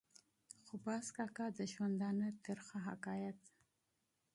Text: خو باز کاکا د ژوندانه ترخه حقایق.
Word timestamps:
خو 0.65 0.75
باز 0.85 1.05
کاکا 1.17 1.45
د 1.57 1.59
ژوندانه 1.73 2.27
ترخه 2.45 2.77
حقایق. 2.87 3.37